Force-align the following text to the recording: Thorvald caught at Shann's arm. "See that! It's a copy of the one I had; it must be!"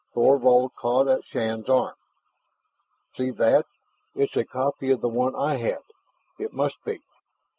Thorvald 0.15 0.71
caught 0.79 1.07
at 1.07 1.23
Shann's 1.25 1.69
arm. 1.69 1.93
"See 3.15 3.29
that! 3.29 3.67
It's 4.15 4.35
a 4.35 4.43
copy 4.43 4.89
of 4.89 5.01
the 5.01 5.07
one 5.07 5.35
I 5.35 5.57
had; 5.57 5.83
it 6.39 6.53
must 6.53 6.83
be!" 6.83 7.01